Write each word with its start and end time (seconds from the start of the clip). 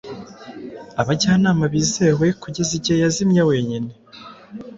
Abajyanama 1.01 1.65
bizewe 1.73 2.25
kugeza 2.41 2.71
igihe 2.79 2.97
yazimye 3.03 3.41
wenyine 3.49 3.91